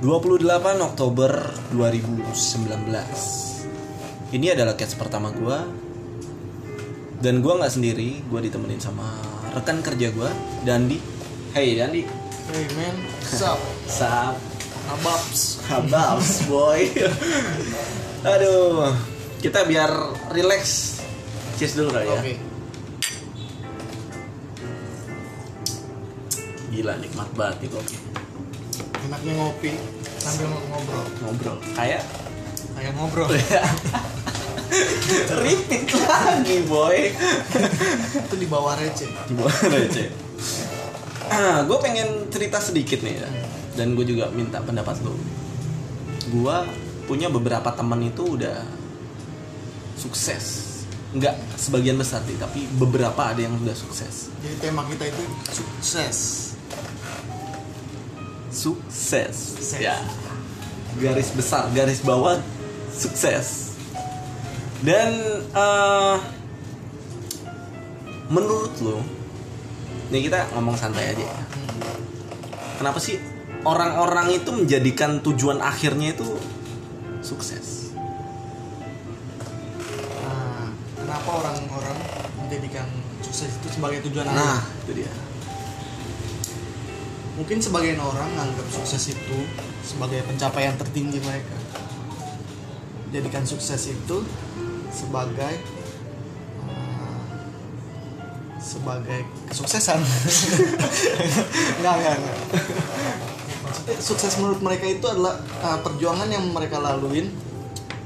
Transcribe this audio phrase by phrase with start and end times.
[0.00, 0.48] 28
[0.80, 1.28] Oktober
[1.76, 5.58] 2019 Ini adalah catch pertama gue
[7.20, 9.20] Dan gue nggak sendiri Gue ditemenin sama
[9.52, 10.30] rekan kerja gue
[10.64, 10.96] Dandi.
[11.52, 12.08] Hey Dandi.
[12.48, 13.60] Hey man, sup?
[13.84, 14.40] Sap
[14.88, 15.68] Ababs.
[15.68, 16.48] Hababs.
[16.48, 16.88] Boy.
[18.24, 18.96] Aduh
[19.44, 19.92] Kita biar
[20.32, 20.96] relax.
[21.60, 22.16] Cheers dulu kali ya.
[22.16, 22.40] Oke.
[26.72, 28.19] Gila nikmat banget nih kopi
[29.10, 29.74] Enaknya ngopi
[30.22, 31.04] sambil ngobrol.
[31.26, 32.06] Ngobrol Kayak
[32.78, 33.26] Kayak ngobrol.
[35.42, 37.10] Repeat lagi boy
[38.22, 39.10] Itu di bawah receh.
[39.26, 40.10] Gimana cek?
[41.26, 43.26] Ah, gue pengen cerita sedikit nih ya.
[43.74, 45.18] Dan gue juga minta pendapat lo.
[46.30, 46.56] Gue
[47.10, 48.62] punya beberapa teman itu udah
[49.98, 50.70] sukses.
[51.10, 54.30] Enggak sebagian besar sih, tapi beberapa ada yang udah sukses.
[54.38, 56.49] Jadi tema kita itu sukses.
[58.50, 59.34] Sukses.
[59.56, 59.78] Sukses.
[59.78, 59.96] Ya.
[60.98, 62.36] Garis besar, garis bawah
[62.90, 63.78] sukses.
[64.82, 65.14] Dan
[65.54, 66.16] eh,
[68.26, 68.98] menurut lo,
[70.10, 71.42] nih kita ngomong santai aja ya.
[72.80, 73.20] Kenapa sih
[73.62, 76.26] orang-orang itu menjadikan tujuan akhirnya itu
[77.20, 77.94] sukses?
[80.24, 81.98] Nah, kenapa orang-orang
[82.40, 82.88] menjadikan
[83.20, 84.40] sukses itu sebagai tujuan akhir?
[84.40, 85.12] Nah, itu dia.
[87.40, 89.38] Mungkin sebagian orang menganggap sukses itu
[89.80, 91.56] sebagai pencapaian tertinggi mereka.
[93.16, 94.16] Jadikan sukses itu
[94.92, 95.54] sebagai
[96.68, 97.24] uh,
[98.60, 100.04] sebagai kesuksesan.
[101.80, 102.38] enggak, enggak, enggak.
[103.64, 107.32] Maksudnya sukses menurut mereka itu adalah uh, perjuangan yang mereka laluin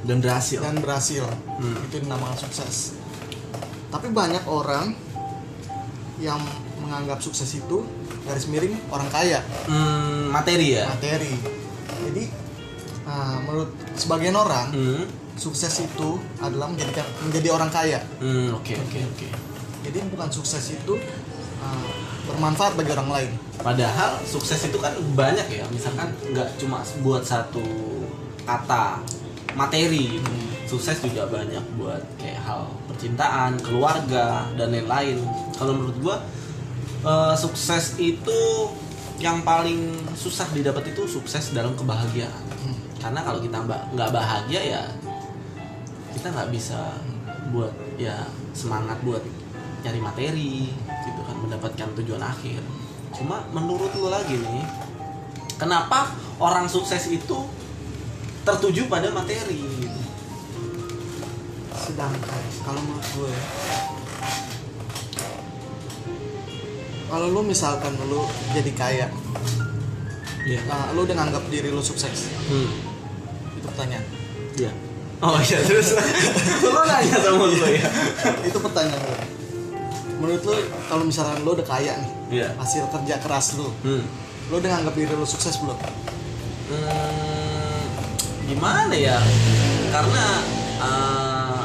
[0.06, 0.62] Dan berhasil.
[0.62, 1.26] dan berhasil.
[1.58, 1.90] Hmm.
[1.90, 2.94] Itu dinamakan sukses.
[3.90, 4.94] Tapi banyak orang
[6.22, 6.38] yang
[6.78, 7.82] menganggap sukses itu
[8.24, 10.88] garis miring orang kaya Hmm, materi ya.
[10.88, 11.32] materi
[12.04, 12.24] jadi
[13.04, 18.98] uh, menurut sebagian orang Hmm, sukses itu adalah menjadikan menjadi orang kaya hmm, oke oke
[19.12, 19.28] oke.
[19.82, 20.94] jadi bukan sukses itu
[21.60, 21.90] uh,
[22.24, 27.62] bermanfaat bagi orang lain Padahal sukses itu kan banyak ya, misalkan nggak cuma buat satu
[28.42, 29.00] kata
[29.54, 30.30] materi gitu.
[30.66, 35.22] Sukses juga banyak buat kayak hal percintaan, keluarga dan lain-lain.
[35.54, 36.16] Kalau menurut gua
[37.04, 38.40] eh, sukses itu
[39.20, 42.44] yang paling susah didapat itu sukses dalam kebahagiaan.
[42.64, 42.76] Hmm.
[42.98, 43.62] Karena kalau kita
[43.94, 44.82] nggak bahagia ya
[46.14, 46.80] kita nggak bisa
[47.52, 48.24] buat ya
[48.56, 49.20] semangat buat
[49.84, 50.72] nyari materi
[51.04, 52.64] gitu kan mendapatkan tujuan akhir
[53.12, 54.64] cuma menurut lo lagi nih
[55.60, 57.44] kenapa orang sukses itu
[58.48, 60.00] tertuju pada materi gitu
[61.76, 63.34] sedangkan kalau menurut gue
[67.14, 69.06] kalau lu misalkan lu jadi kaya
[70.44, 70.60] Iya.
[70.66, 72.68] uh, lu udah nganggap diri lu sukses hmm.
[73.54, 74.02] itu pertanyaan
[74.58, 74.70] Iya.
[75.22, 75.94] oh iya terus
[76.74, 77.86] lo nanya sama gue ya
[78.50, 79.18] itu pertanyaan gue
[80.18, 80.54] menurut lu
[80.84, 82.48] kalau misalkan lu udah kaya nih Iya.
[82.58, 84.04] hasil kerja keras lu hmm.
[84.50, 85.78] lu udah nganggap diri lu sukses belum
[86.64, 87.84] Hmm,
[88.48, 89.20] gimana ya
[89.92, 90.24] karena
[90.80, 91.62] eh,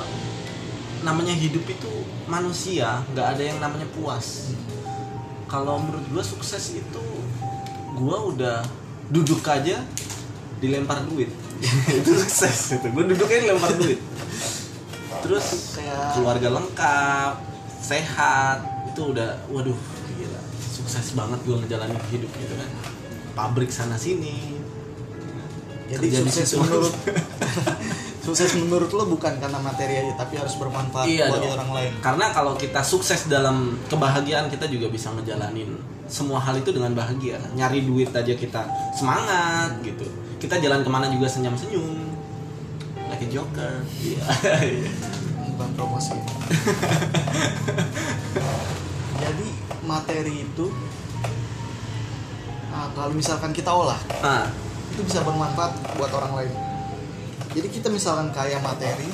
[1.01, 1.93] namanya hidup itu
[2.27, 4.51] manusia nggak ada yang namanya puas
[5.49, 7.05] kalau menurut gue sukses itu
[7.91, 8.61] gue udah
[9.09, 9.81] duduk aja
[10.61, 11.33] dilempar duit.
[11.99, 12.87] Itu sukses itu.
[12.87, 13.99] Gue duduknya dilempar duit.
[15.19, 17.33] Terus Kayak- keluarga lengkap
[17.81, 18.57] sehat.
[18.87, 19.75] Itu udah waduh
[20.15, 20.41] gila.
[20.61, 22.69] Sukses banget gue ngejalanin hidup gitu kan.
[23.35, 24.55] Pabrik sana sini.
[25.89, 26.93] Jadi Kerja sukses menurut
[28.29, 31.55] sukses menurut lu bukan karena materi aja tapi harus bermanfaat Iya bagi dong.
[31.57, 35.75] orang lain Karena kalau kita sukses dalam kebahagiaan kita juga bisa ngejalanin
[36.09, 37.37] semua hal itu dengan bahagia.
[37.53, 38.65] Nyari duit aja kita
[38.97, 40.09] semangat gitu.
[40.41, 42.17] Kita jalan ke mana juga senyum-senyum.
[43.09, 43.85] Like a joker.
[44.01, 44.25] Iya.
[45.59, 46.15] bukan promosi
[49.19, 49.47] jadi
[49.83, 50.71] materi itu
[52.71, 54.47] nah, kalau misalkan kita olah nah,
[54.95, 56.53] itu bisa bermanfaat buat orang lain
[57.49, 59.09] jadi kita misalkan kaya materi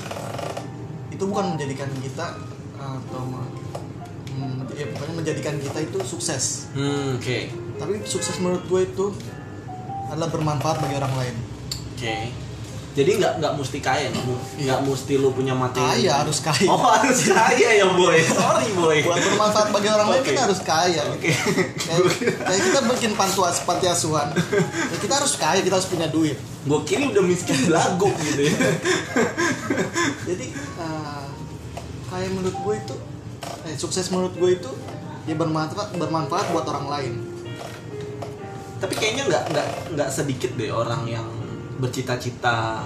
[1.11, 2.35] itu bukan menjadikan kita
[2.75, 3.23] atau
[4.35, 7.39] hmm, ya pokoknya menjadikan kita itu sukses hmm, oke.
[7.79, 9.05] tapi sukses menurut gue itu
[10.11, 11.35] adalah bermanfaat bagi orang lain
[11.95, 12.27] Oke.
[12.95, 15.83] Jadi nggak nggak mesti kaya, nggak mu- nggak mesti lu punya materi.
[15.99, 18.19] kaya harus kaya Oh harus kaya ya boy.
[18.23, 18.99] Sorry boy.
[19.03, 20.31] buat bermanfaat bagi orang lain Oke.
[20.31, 21.31] kita harus kaya Oke.
[21.31, 22.03] kayak,
[22.39, 24.31] kayak kita bikin pantua panti asuhan
[24.91, 28.53] ya kita harus kaya kita harus punya duit Gue kira udah miskin belagu gitu ya.
[30.27, 30.45] jadi
[30.81, 31.29] uh,
[32.09, 32.95] kayak menurut gue itu
[33.69, 34.71] eh, sukses menurut gue itu
[35.25, 37.13] ya bermanfaat bermanfaat buat orang lain
[38.77, 39.67] tapi kayaknya nggak nggak
[39.97, 41.25] nggak sedikit deh orang yang
[41.81, 42.85] bercita-cita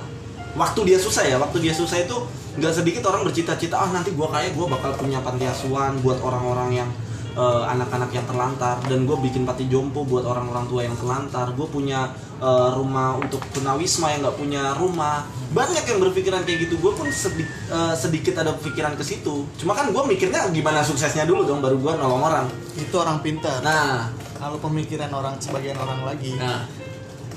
[0.56, 2.16] waktu dia susah ya waktu dia susah itu
[2.58, 6.84] nggak sedikit orang bercita-cita ah nanti gua kaya gua bakal punya panti asuhan buat orang-orang
[6.84, 6.90] yang
[7.36, 8.80] eh, anak-anak yang terlantar.
[8.88, 11.52] Dan gue bikin panti jompo buat orang-orang tua yang terlantar.
[11.54, 12.10] Gue punya
[12.40, 15.26] eh, rumah untuk tunawisma yang nggak punya rumah.
[15.52, 16.78] Banyak yang berpikiran kayak gitu.
[16.80, 19.46] Gue pun sedi- eh, sedikit ada pikiran ke situ.
[19.60, 22.46] Cuma kan gue mikirnya gimana suksesnya dulu dong baru gue nolong orang.
[22.78, 23.62] Itu orang pintar.
[23.62, 24.30] Nah.
[24.40, 26.64] Kalau pemikiran orang sebagian orang lagi nah.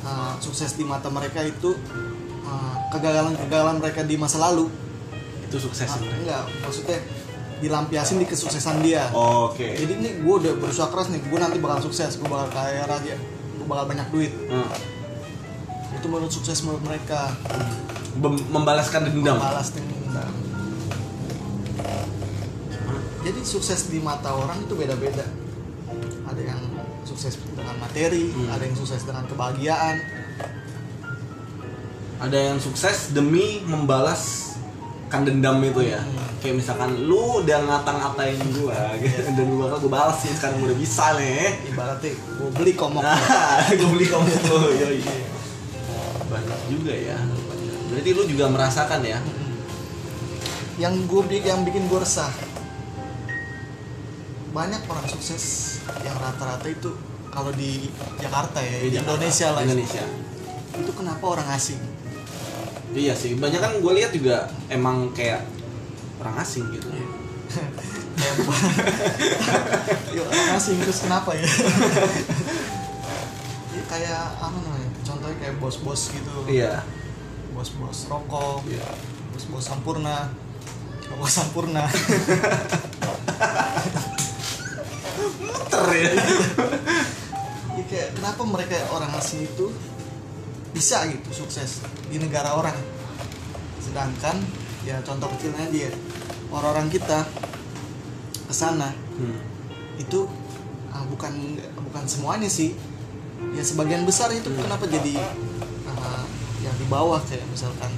[0.07, 1.75] uh, sukses di mata mereka itu
[2.47, 4.71] uh, kegagalan-kegagalan mereka di masa lalu.
[5.51, 6.23] Itu sukses sebenarnya.
[6.23, 7.03] enggak maksudnya
[7.63, 9.07] dilampiasin di kesuksesan dia.
[9.13, 9.79] Oke.
[9.79, 13.17] Jadi nih gue udah berusaha keras nih gue nanti bakal sukses gue bakal kaya raya
[13.55, 14.33] gue bakal banyak duit.
[14.49, 14.67] Hmm.
[15.93, 17.31] itu menurut sukses menurut mereka.
[18.13, 19.39] Bem- membalaskan dendam.
[19.39, 20.33] Balas dendam.
[23.23, 25.23] Jadi sukses di mata orang itu beda-beda.
[26.27, 26.61] Ada yang
[27.05, 28.51] sukses dengan materi Hmm.
[28.51, 29.97] ada yang sukses dengan kebahagiaan.
[32.19, 34.55] Ada yang sukses demi membalas
[35.07, 36.03] kan dendam itu ya?
[36.03, 36.32] Hmm.
[36.43, 39.23] Kayak misalkan lu udah ngata-ngatain gua gitu.
[39.39, 41.55] Dan gua bakal gua balas nih sekarang udah bisa nih.
[41.71, 43.03] Ibaratnya gue beli komok.
[43.07, 43.17] Nah
[43.79, 45.03] gua beli kamu tuh yoi
[46.33, 47.19] banyak juga ya.
[47.93, 49.21] Berarti lu juga merasakan ya?
[50.81, 52.33] Yang gue yang bikin gue resah.
[54.57, 56.97] Banyak orang sukses yang rata-rata itu
[57.29, 57.89] kalau di
[58.21, 59.61] Jakarta ya di Indonesia lah.
[59.65, 60.05] Indonesia.
[60.73, 61.81] Itu kenapa orang asing?
[62.93, 65.41] Iya sih banyak kan gue lihat juga emang kayak
[66.23, 66.87] orang asing gitu.
[68.17, 68.35] Kayak
[70.17, 71.45] Yuk, orang asing terus kenapa ya?
[73.75, 76.33] Ini kayak apa namanya contohnya kayak bos-bos gitu.
[76.47, 76.81] Iya.
[77.53, 78.89] Bos-bos rokok Iya.
[79.35, 80.31] bos-bos sampurna.
[81.11, 81.85] Rokok sampurna.
[85.43, 86.11] Muter ya.
[87.73, 89.73] Ya kayak kenapa mereka orang asing itu
[90.77, 91.81] bisa gitu sukses
[92.13, 92.77] di negara orang?
[93.81, 94.45] Sedangkan
[94.85, 95.89] ya contoh kecilnya dia
[96.53, 97.25] orang-orang kita
[98.47, 99.41] ke sana Hmm.
[100.01, 100.25] itu
[100.89, 102.73] ah, bukan bukan semuanya sih.
[103.53, 105.21] Ya sebagian besar itu kenapa jadi
[105.89, 106.25] ah,
[106.65, 107.93] yang di bawah kayak misalkan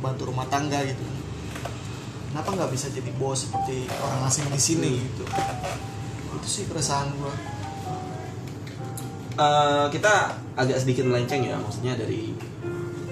[0.00, 1.04] bantu rumah tangga gitu.
[2.32, 5.24] Kenapa nggak bisa jadi bos seperti orang asing di sini gitu?
[6.32, 7.34] Itu sih keresahan gua.
[9.32, 12.32] Eh, kita agak sedikit melenceng ya maksudnya dari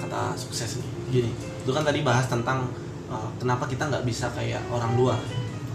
[0.00, 0.90] kata sukses nih.
[1.12, 2.72] Gini itu kan tadi bahas tentang
[3.10, 5.18] eh, kenapa kita nggak bisa kayak orang luar?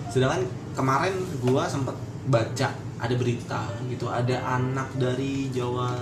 [0.09, 1.95] Sedangkan kemarin gua sempat
[2.25, 5.93] baca ada berita gitu ada anak dari Jawa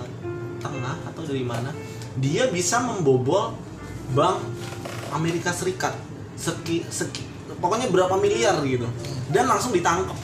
[0.62, 1.68] Tengah atau dari mana
[2.16, 3.52] dia bisa membobol
[4.16, 4.40] bank
[5.12, 5.92] Amerika Serikat.
[6.34, 7.22] Seki, seki
[7.62, 8.88] pokoknya berapa miliar gitu.
[9.30, 10.16] Dan langsung ditangkap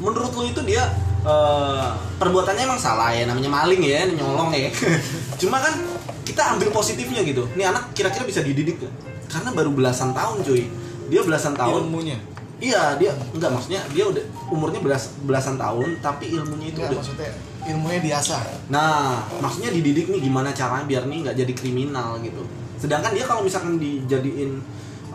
[0.00, 0.80] menurut lu itu dia
[1.22, 4.70] eh, perbuatannya emang salah ya namanya maling ya nyolong ya.
[5.40, 5.76] Cuma kan
[6.24, 7.46] kita ambil positifnya gitu.
[7.54, 9.09] Nih anak kira-kira bisa dididik gak?
[9.30, 10.66] Karena baru belasan tahun cuy.
[11.10, 11.86] Dia belasan tahun.
[11.86, 12.18] Ilmunya?
[12.60, 14.20] Iya dia enggak maksudnya dia udah
[14.52, 17.30] umurnya belas, belasan tahun tapi ilmunya itu Enggak, udah maksudnya
[17.60, 22.44] ilmunya diasah nah maksudnya dididik nih gimana caranya biar nih nggak jadi kriminal gitu.
[22.76, 24.60] Sedangkan dia kalau misalkan dijadiin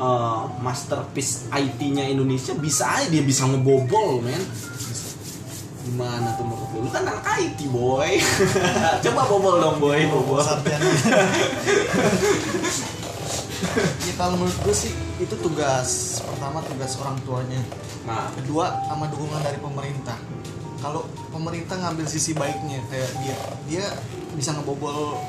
[0.01, 4.41] eh, masterpiece IT-nya Indonesia bisa aja dia bisa ngebobol men.
[5.85, 6.81] Gimana tuh menurut lu?
[6.81, 8.17] Lu kan anak IT boy.
[9.05, 10.41] Coba bobol dong boy bobol.
[10.41, 10.81] Sarjana
[14.15, 17.61] kalau menurut gue sih itu tugas pertama tugas orang tuanya.
[18.07, 18.31] Nah.
[18.35, 20.17] Kedua sama dukungan dari pemerintah.
[20.79, 23.85] Kalau pemerintah ngambil sisi baiknya kayak dia dia
[24.35, 25.19] bisa ngebobol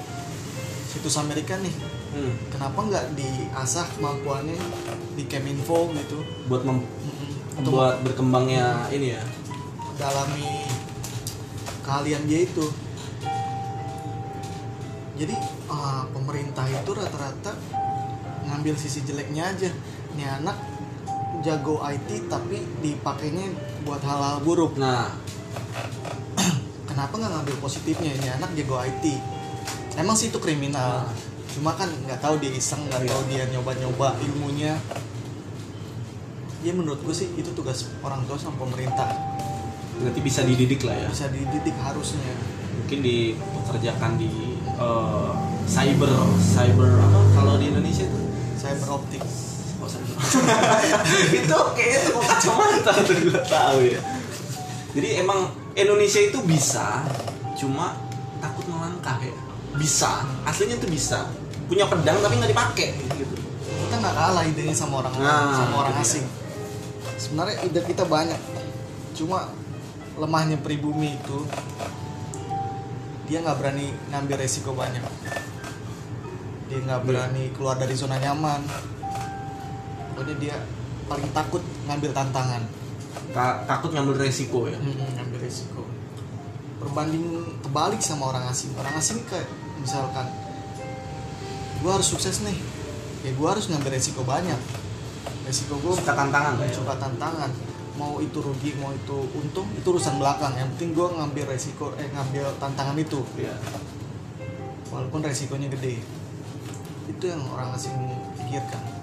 [0.90, 1.74] situs Amerika nih.
[2.14, 4.56] Hmm, kenapa nggak diasah kemampuannya
[5.18, 6.22] di Keminfo gitu?
[6.46, 6.88] Buat mem-
[7.58, 9.22] untuk buat berkembangnya ini ya?
[9.96, 10.68] dalami
[11.82, 12.66] keahlian dia itu.
[15.16, 15.32] Jadi
[15.72, 17.56] ah, pemerintah itu rata-rata
[18.56, 19.68] ngambil sisi jeleknya aja.
[20.16, 20.56] Nih anak
[21.44, 23.52] jago IT tapi dipakainya
[23.84, 24.80] buat hal-hal buruk.
[24.80, 25.12] Nah.
[26.88, 28.16] Kenapa nggak ngambil positifnya?
[28.16, 29.36] Ini anak jago IT
[29.96, 31.08] emang sih itu kriminal.
[31.56, 33.10] Cuma kan nggak tahu dia iseng nggak Iya.
[33.10, 34.76] tahu dia nyoba-nyoba ilmunya.
[36.60, 39.08] Ya menurut gue sih itu tugas orang tua sama pemerintah.
[39.96, 41.08] Berarti bisa dididik lah ya?
[41.08, 42.32] Bisa dididik harusnya.
[42.84, 45.30] Mungkin dipekerjakan di eh,
[45.64, 46.12] cyber
[46.52, 47.20] cyber apa?
[47.32, 48.20] Kalau di Indonesia itu
[48.66, 49.22] cyber optik.
[49.76, 49.86] Oh,
[51.38, 52.92] itu kayaknya tuh kacamata.
[53.06, 54.00] Tuh gue tahu ya.
[54.96, 57.04] Jadi emang Indonesia itu bisa
[57.54, 57.94] cuma
[58.42, 59.36] takut melangkah ya.
[59.78, 61.30] Bisa aslinya tuh bisa.
[61.70, 63.36] Punya pedang tapi nggak dipakai gitu.
[63.86, 66.26] Kita nggak kalah idenya sama orang Nah, sama orang itu asing.
[67.20, 68.40] Sebenarnya ide kita banyak.
[69.14, 69.52] Cuma
[70.16, 71.38] lemahnya pribumi itu
[73.28, 75.02] dia nggak berani ngambil resiko banyak
[76.66, 78.60] dia nggak berani keluar dari zona nyaman.
[80.12, 80.56] Pokoknya dia
[81.06, 82.62] paling takut ngambil tantangan.
[83.30, 84.78] Ta- takut ngambil resiko ya?
[84.78, 85.86] Mm-mm, ngambil resiko.
[86.82, 88.74] Berbanding kebalik sama orang asing.
[88.74, 89.46] Orang asing kayak
[89.78, 90.26] misalkan
[91.84, 92.58] gue harus sukses nih.
[93.22, 94.58] Ya gue harus ngambil resiko banyak.
[95.46, 96.70] Resiko gue suka tantangan ya?
[96.74, 97.50] suka tantangan.
[97.96, 100.52] Mau itu rugi mau itu untung itu urusan belakang.
[100.58, 103.22] Yang penting gue ngambil resiko eh ngambil tantangan itu.
[103.38, 103.54] Iya.
[104.86, 105.98] walaupun resikonya gede
[107.06, 107.94] itu yang orang asing
[108.38, 108.96] pikirkan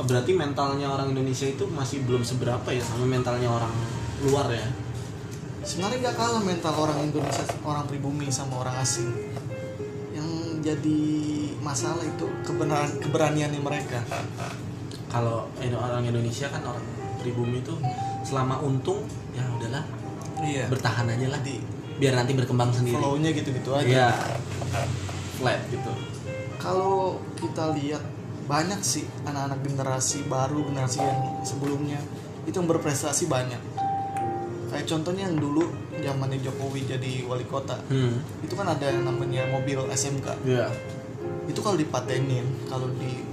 [0.00, 3.68] Oh, berarti mentalnya orang Indonesia itu masih belum seberapa ya sama mentalnya orang
[4.24, 4.64] luar ya?
[5.60, 9.12] Sebenarnya nggak kalah mental orang Indonesia orang pribumi sama orang asing.
[10.16, 10.28] Yang
[10.64, 11.00] jadi
[11.60, 14.00] masalah itu kebenaran keberaniannya mereka.
[15.12, 16.86] Kalau orang Indonesia kan orang
[17.20, 17.76] pribumi itu
[18.24, 19.04] selama untung
[19.36, 19.84] ya udahlah
[20.40, 20.64] iya.
[20.72, 21.40] bertahan aja lah.
[21.44, 21.60] Di
[22.00, 22.96] biar nanti berkembang sendiri.
[22.96, 23.84] flow-nya gitu-gitu aja.
[23.84, 24.08] Iya.
[25.36, 26.09] flat gitu
[26.60, 26.94] kalau
[27.34, 28.04] kita lihat
[28.44, 32.00] banyak sih anak-anak generasi baru generasi yang sebelumnya
[32.42, 33.58] itu yang berprestasi banyak.
[34.68, 37.74] Kayak contohnya yang dulu zamannya Jokowi jadi wali kota.
[37.86, 38.22] Hmm.
[38.40, 40.70] Itu kan ada yang namanya mobil SMK Iya.
[41.44, 43.26] itu kalau dipatenin kalau di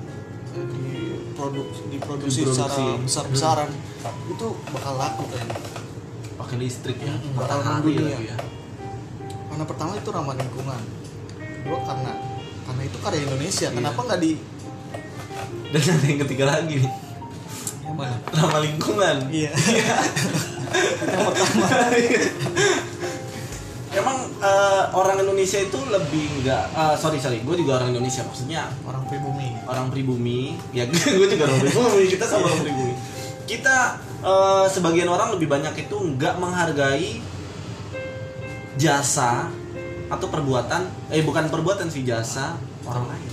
[0.57, 0.89] di
[1.31, 2.50] produk diproduksi Diproduksi.
[2.50, 3.69] secara besar besaran
[4.27, 5.46] itu bakal laku kan
[6.38, 7.13] pakai listrik ya.
[7.13, 8.17] Mm-mm, bakal mendunia.
[8.17, 8.38] ya.
[9.48, 10.81] Karena pertama itu ramah lingkungan.
[11.38, 12.12] Kedua karena
[12.67, 13.67] karena itu karya Indonesia.
[13.71, 13.75] Iya.
[13.79, 14.31] kenapa nggak di
[15.71, 16.75] dan ada yang ketiga lagi.
[16.83, 17.07] Nih
[17.88, 18.15] yang mana?
[18.36, 19.15] Ramah lingkungan.
[19.31, 19.51] Iya.
[21.07, 21.65] Yang pertama.
[23.95, 27.39] Emang eh, orang Indonesia itu lebih nggak eh, sorry sorry.
[27.47, 29.55] Gue juga orang Indonesia maksudnya orang pribumi.
[29.63, 30.59] Orang pribumi.
[30.75, 30.83] Ya
[31.17, 32.03] gue juga orang pribumi.
[32.12, 32.93] Kita sama orang pribumi.
[33.47, 33.77] Kita
[34.27, 37.24] eh, sebagian orang lebih banyak itu nggak menghargai
[38.77, 39.50] jasa
[40.07, 42.55] atau perbuatan eh bukan perbuatan sih jasa
[42.87, 43.29] orang lain.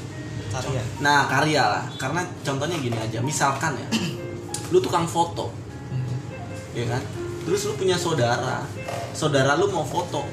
[0.50, 0.82] Karya.
[1.02, 1.84] Nah karya lah.
[1.98, 3.88] Karena contohnya gini aja misalkan ya
[4.72, 5.50] lu tukang foto.
[5.90, 6.18] Hmm.
[6.74, 7.02] ya kan?
[7.46, 8.66] Terus lu punya saudara
[9.14, 10.26] saudara lu mau foto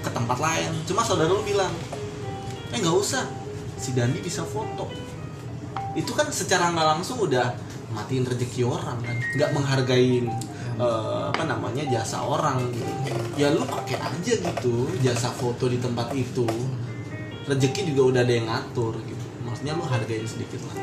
[0.00, 0.72] ke tempat lain.
[0.88, 1.72] Cuma saudara lu bilang
[2.72, 3.24] eh nggak usah
[3.76, 4.88] si Dandi bisa foto.
[5.92, 7.52] Itu kan secara nggak langsung udah
[7.92, 9.16] matiin rezeki orang kan.
[9.36, 10.32] Nggak menghargain
[10.80, 12.84] eh, apa namanya jasa orang gitu.
[13.36, 16.48] Ya lu pakai aja gitu jasa foto di tempat itu.
[17.44, 19.24] Rezeki juga udah ada yang ngatur gitu.
[19.44, 20.76] Maksudnya lu hargain sedikit lah.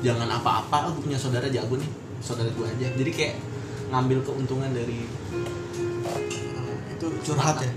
[0.00, 1.90] Jangan apa-apa aku punya saudara jago nih
[2.24, 2.86] saudara gue aja.
[2.96, 3.34] Jadi kayak
[3.92, 5.04] ngambil keuntungan dari
[6.96, 7.72] itu curhat ya?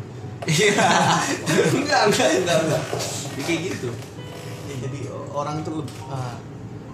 [0.48, 0.88] Iya.
[1.75, 2.84] Enggak enggak enggak enggak.
[3.36, 3.89] Ya, kayak gitu.
[4.70, 5.00] Ya, jadi
[5.36, 6.38] orang itu lebih, ah,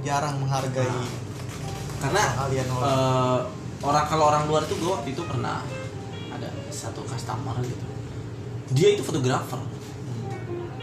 [0.05, 1.25] jarang menghargai
[2.05, 3.39] karena orang eh,
[3.83, 5.59] orang kalau orang luar itu gue waktu itu pernah
[6.31, 7.85] ada satu customer gitu.
[8.71, 9.59] Dia itu fotografer.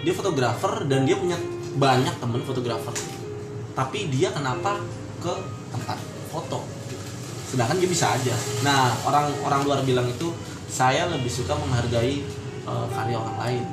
[0.03, 1.39] Dia fotografer dan dia punya
[1.79, 2.93] banyak temen fotografer.
[3.73, 4.77] Tapi dia kenapa
[5.23, 5.33] ke
[5.73, 5.99] tempat
[6.33, 7.05] foto gitu.
[7.53, 8.35] sedangkan dia bisa aja.
[8.65, 10.33] Nah orang orang luar bilang itu
[10.69, 12.25] saya lebih suka menghargai
[12.65, 13.65] eh, karya orang lain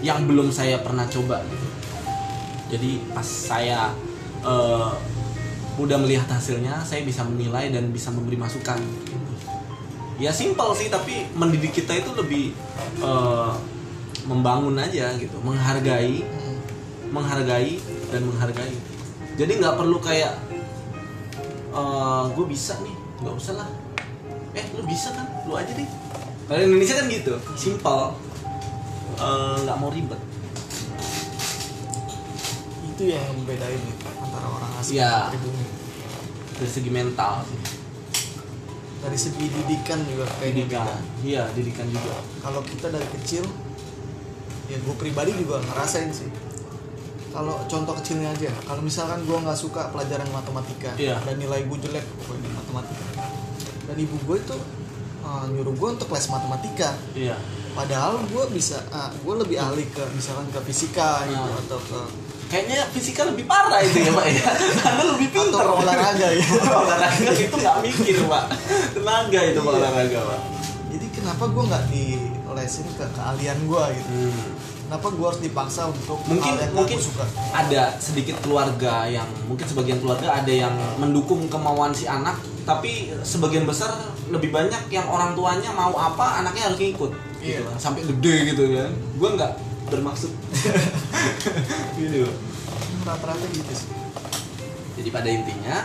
[0.00, 1.68] yang belum saya pernah coba gitu.
[2.70, 3.90] Jadi pas saya
[4.46, 4.90] eh,
[5.80, 8.76] udah melihat hasilnya saya bisa menilai dan bisa memberi masukan.
[10.20, 12.52] Ya simpel sih tapi mendidik kita itu lebih
[13.00, 13.52] eh,
[14.28, 16.20] membangun aja gitu menghargai
[17.08, 17.80] menghargai
[18.12, 18.76] dan menghargai.
[19.40, 20.36] Jadi nggak perlu kayak
[22.36, 23.68] gue bisa nih nggak usah lah.
[24.52, 25.24] Eh lu bisa kan?
[25.48, 25.88] Lu aja deh.
[26.50, 28.12] Kalau Indonesia kan gitu simpel.
[29.20, 30.20] Eh, nggak mau ribet
[33.00, 35.08] itu yang membedain itu antara orang asing Iya.
[35.08, 35.64] dan pribumi.
[36.52, 37.60] Dari segi mental sih.
[39.00, 40.84] Dari segi didikan juga kayak didikan.
[41.24, 42.20] iya didikan juga.
[42.44, 43.48] Kalau kita dari kecil
[44.68, 46.28] ya gue pribadi juga ngerasain sih.
[47.32, 51.24] Kalau contoh kecilnya aja kalau misalkan gue nggak suka pelajaran matematika Iya.
[51.24, 53.04] dan nilai gue jelek pokoknya di matematika.
[53.88, 54.56] Dan ibu gue itu
[55.24, 56.92] uh, nyuruh gue untuk les matematika.
[57.16, 57.40] Iya.
[57.72, 58.84] Padahal gue bisa
[59.16, 61.62] gue lebih ahli ke misalkan ke fisika gitu Ah.
[61.64, 62.00] atau ke
[62.50, 64.42] kayaknya fisika lebih parah itu ya pak ya.
[64.84, 66.46] Anda lebih atau pintar ke olahraga ya.
[66.82, 68.44] Olahraga itu nggak mikir pak.
[68.92, 69.70] Tenaga itu Iya.
[69.70, 70.40] olahraga pak.
[70.90, 74.10] Jadi kenapa gue nggak dilesin ke keahlian gue gitu?
[74.82, 77.22] Kenapa gue harus dipaksa untuk mungkin mungkin suka?
[77.52, 83.62] ada sedikit keluarga yang mungkin sebagian keluarga ada yang mendukung kemauan si anak tapi sebagian
[83.62, 83.94] besar
[84.26, 87.62] lebih banyak yang orang tuanya mau apa anaknya harus ngikut gitu Iya.
[87.64, 87.78] kan.
[87.78, 88.90] sampai gede gitu kan.
[89.14, 89.52] Gue nggak
[89.90, 90.30] bermaksud.
[92.00, 92.30] Gitu
[93.04, 93.88] rata-rata gitu sih.
[95.00, 95.76] Jadi pada intinya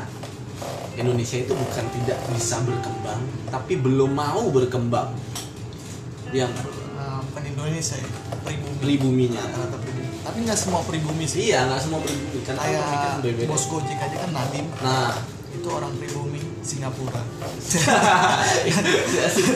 [0.95, 3.21] Indonesia itu bukan tidak bisa berkembang
[3.51, 5.13] tapi belum mau berkembang.
[6.35, 6.51] Yang
[6.95, 8.07] Nah, bukan Indonesia ya
[8.43, 8.79] pribumi.
[8.79, 9.41] Pribuminya.
[9.43, 10.07] rata-rata pribumi.
[10.25, 11.51] Tapi nggak semua pribumi sih.
[11.51, 12.39] Iya, nggak semua pribumi.
[12.47, 15.11] Kan kan kayak bos Gojek aja kan Nadim Nah,
[15.51, 17.19] itu orang pribumi Singapura.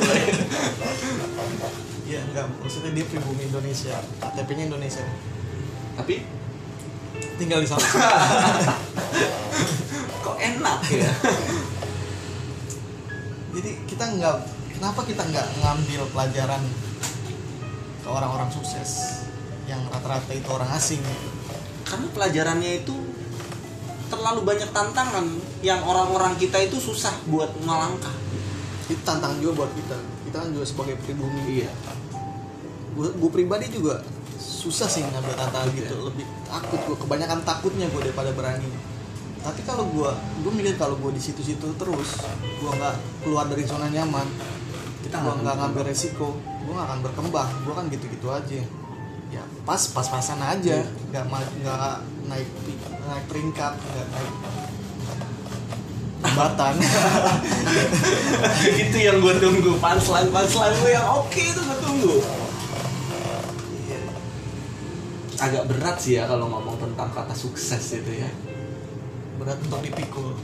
[0.04, 0.22] Boy.
[2.10, 2.50] Iya enggak.
[2.66, 4.02] Maksudnya dia pribumi Indonesia.
[4.18, 5.06] KTP-nya Indonesia.
[5.94, 6.26] Tapi
[7.38, 7.86] tinggal di sana.
[10.26, 11.06] Kok enak ya?
[13.54, 14.36] jadi kita nggak
[14.74, 16.64] kenapa kita nggak ngambil pelajaran
[18.02, 19.22] ke orang-orang sukses
[19.70, 21.06] yang rata-rata itu orang asing?
[21.86, 22.98] Karena pelajarannya itu
[24.10, 25.30] terlalu banyak tantangan
[25.62, 28.18] yang orang-orang kita itu susah buat melangkah.
[28.90, 29.98] itu tantangan juga buat kita.
[30.26, 31.62] Kita kan juga sebagai pribumi.
[31.62, 31.70] Iya.
[33.08, 34.04] Gue pribadi juga
[34.40, 35.96] susah sih ngambil tantangan gitu.
[36.12, 38.68] Lebih takut gue kebanyakan takutnya gue daripada berani.
[39.40, 40.12] Tapi kalau gue
[40.44, 42.10] gue mikir kalau gue di situ-situ terus
[42.60, 44.28] gue nggak keluar dari zona nyaman
[45.00, 47.50] Kita gue nggak nggak akan ngambil resiko gue nggak akan berkembang.
[47.64, 48.62] Gue kan gitu-gitu aja.
[49.32, 50.84] Ya pas pas-pasan aja.
[51.14, 51.94] Nggak ma- nggak
[52.28, 52.50] naik
[53.08, 54.34] naik peringkat nggak naik
[56.20, 56.74] jembatan.
[58.84, 59.72] Itu yang gue tunggu.
[59.80, 62.16] Punchline punchline gue yang oke itu gue tunggu
[65.40, 68.30] agak berat sih ya kalau ngomong tentang kata sukses itu ya.
[69.40, 70.36] Berat untuk dipikul.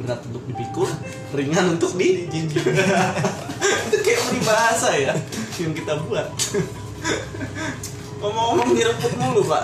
[0.00, 0.88] Berat untuk dipikul
[1.36, 5.12] ringan untuk di itu kayak peribahasa ya
[5.60, 6.26] yang kita buat.
[8.20, 9.62] Ngomong-ngomong direput mulu pak.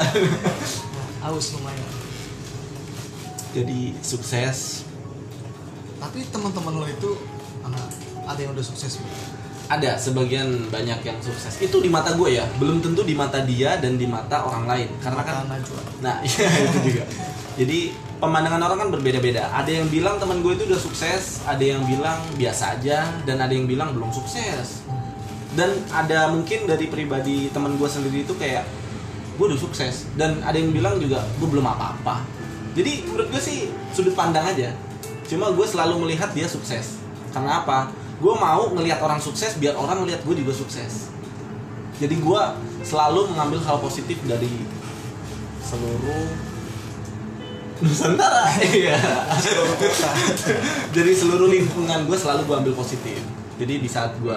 [1.24, 1.92] Aus lumayan.
[3.56, 4.84] Jadi sukses.
[5.98, 7.16] Tapi teman-teman lo itu
[8.28, 9.37] ada yang udah sukses belum?
[9.68, 13.76] Ada sebagian banyak yang sukses itu di mata gue ya belum tentu di mata dia
[13.76, 15.44] dan di mata orang lain karena kan
[15.98, 17.04] Nah, iya itu juga.
[17.58, 17.78] Jadi
[18.22, 19.50] pemandangan orang kan berbeda-beda.
[19.50, 23.50] Ada yang bilang teman gue itu udah sukses, ada yang bilang biasa aja, dan ada
[23.50, 24.86] yang bilang belum sukses.
[25.58, 28.62] Dan ada mungkin dari pribadi teman gue sendiri itu kayak
[29.38, 32.22] gue udah sukses, dan ada yang bilang juga gue belum apa-apa.
[32.78, 34.70] Jadi menurut gue sih sudut pandang aja.
[35.26, 37.02] Cuma gue selalu melihat dia sukses.
[37.34, 37.90] Karena apa?
[38.18, 41.10] Gue mau ngelihat orang sukses biar orang ngelihat gue juga sukses.
[41.98, 42.42] Jadi gue
[42.82, 44.50] selalu mengambil hal positif dari
[45.62, 46.48] seluruh
[47.78, 48.50] Nusantara.
[48.74, 48.98] Iya.
[50.90, 53.18] Dari seluruh lingkungan gue selalu gue ambil positif.
[53.58, 54.34] Jadi di saat gue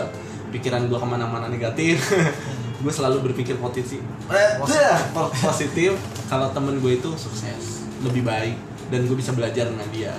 [0.52, 2.12] pikiran gue ke mana-mana negatif
[2.84, 4.02] gue selalu berpikir positif.
[5.48, 5.98] positif
[6.30, 8.58] kalau temen gue itu sukses lebih baik
[8.90, 10.14] dan gue bisa belajar dengan dia.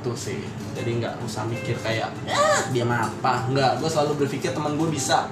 [0.00, 0.40] Itu sih
[0.72, 2.38] jadi nggak usah mikir kayak ya
[2.72, 3.48] dia mah apa?
[3.52, 5.28] Nggak gue selalu berpikir teman gue bisa.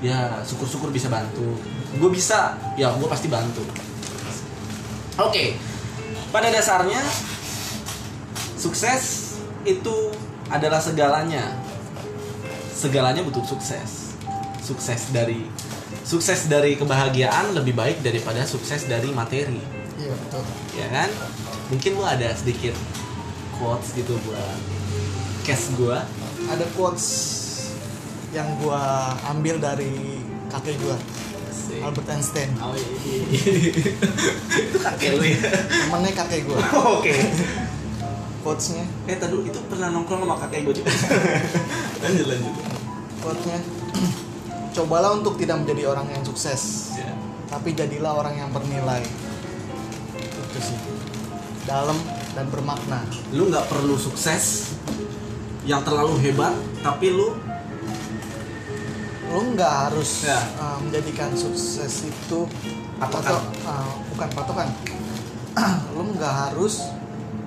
[0.00, 1.56] Ya syukur-syukur bisa bantu.
[2.00, 3.64] Gue bisa ya gue pasti bantu.
[5.20, 5.56] Oke
[6.30, 7.02] pada dasarnya
[8.54, 9.34] sukses
[9.66, 10.14] itu
[10.48, 11.44] adalah segalanya.
[12.72, 14.16] Segalanya butuh sukses.
[14.64, 15.44] Sukses dari
[16.06, 19.60] sukses dari kebahagiaan lebih baik daripada sukses dari materi.
[20.00, 20.42] Iya betul.
[20.78, 21.10] Ya kan?
[21.70, 22.72] Mungkin lu ada sedikit
[23.60, 24.58] quotes gitu buat
[25.44, 26.02] case gua.
[26.48, 27.06] Ada quotes
[28.32, 30.96] yang gua ambil dari kakek gua
[31.78, 32.50] Albert Einstein.
[32.58, 33.22] Oh, iya.
[34.58, 35.38] itu kakek lu ya?
[35.70, 36.58] Temennya kakek gua.
[36.98, 37.14] Oke.
[38.42, 38.84] Quotesnya.
[39.06, 40.90] Eh tadi itu pernah nongkrong sama kakek gue juga.
[42.02, 42.54] Lanjut lanjut.
[43.22, 43.58] Quotesnya.
[44.74, 47.10] Cobalah untuk tidak menjadi orang yang sukses ya.
[47.50, 49.02] tapi jadilah orang yang bernilai.
[50.18, 50.78] Itu sih.
[51.68, 51.98] Dalam
[52.32, 53.02] dan bermakna
[53.34, 54.74] lu nggak perlu sukses
[55.66, 57.34] yang terlalu hebat tapi lu
[59.30, 60.38] lo nggak harus Ya.
[60.58, 62.40] uh, menjadikan sukses itu
[62.98, 63.30] Patokan.
[63.30, 64.68] atau uh, bukan patokan
[65.94, 66.82] lo nggak harus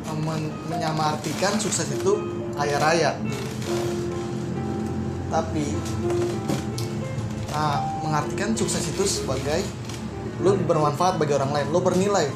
[0.08, 2.14] uh, men- menyamartikan sukses itu
[2.56, 3.12] kaya raya
[5.28, 5.66] tapi
[7.52, 9.60] uh, mengartikan sukses itu sebagai
[10.40, 12.30] lo bermanfaat bagi orang lain lo bernilai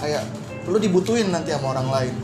[0.00, 0.24] kayak
[0.64, 2.14] lo dibutuhin nanti sama orang lain.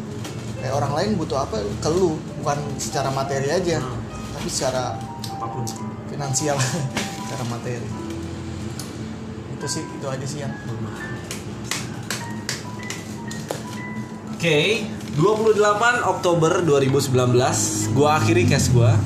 [0.61, 2.17] Kayak orang lain butuh apa ke lu.
[2.41, 4.01] Bukan secara materi aja Hmm.
[4.37, 4.97] tapi secara
[5.29, 5.65] apa pun.
[6.11, 6.59] finansial.
[7.31, 7.87] Secara materi.
[9.55, 10.51] Itu sih itu aja sih yang
[14.35, 14.89] Oke,
[15.21, 15.61] 28
[16.01, 18.97] Oktober 2019 gua akhiri case gua.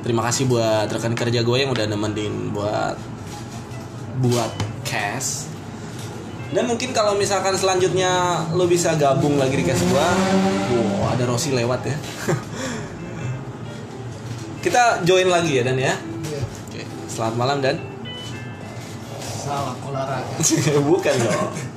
[0.00, 2.94] Terima kasih buat rekan kerja gue yang udah nemenin buat
[4.22, 4.52] buat
[4.86, 5.55] cast.
[6.56, 10.08] Dan mungkin kalau misalkan selanjutnya lo bisa gabung lagi di cast gua,
[10.72, 11.96] wow, ada Rossi lewat ya.
[14.64, 15.92] Kita join lagi ya Dan ya.
[15.92, 16.42] Iya.
[16.72, 17.76] Oke, selamat malam Dan.
[19.46, 20.42] salah olahraga
[20.90, 21.75] Bukan dong.